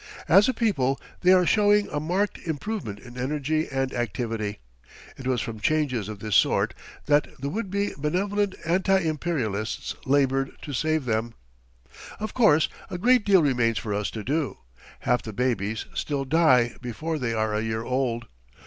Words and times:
As 0.27 0.49
a 0.49 0.53
people, 0.55 0.99
they 1.19 1.31
are 1.31 1.45
showing 1.45 1.87
a 1.89 1.99
marked 1.99 2.39
improvement 2.39 2.97
in 2.97 3.19
energy 3.19 3.67
and 3.71 3.93
activity. 3.93 4.57
It 5.15 5.27
was 5.27 5.41
from 5.41 5.59
changes 5.59 6.09
of 6.09 6.17
this 6.17 6.35
sort 6.35 6.73
that 7.05 7.27
the 7.39 7.49
would 7.49 7.69
be 7.69 7.93
benevolent 7.95 8.55
anti 8.65 8.97
imperialists 8.97 9.95
laboured 10.07 10.53
to 10.63 10.73
save 10.73 11.05
them. 11.05 11.35
Of 12.19 12.33
course, 12.33 12.67
a 12.89 12.97
great 12.97 13.23
deal 13.23 13.43
remains 13.43 13.77
for 13.77 13.93
us 13.93 14.09
to 14.17 14.23
do. 14.23 14.57
Half 15.01 15.21
the 15.21 15.33
babies 15.33 15.85
still 15.93 16.25
die 16.25 16.77
before 16.81 17.19
they 17.19 17.35
are 17.35 17.53
a 17.53 17.61
year 17.61 17.83
old. 17.83 18.25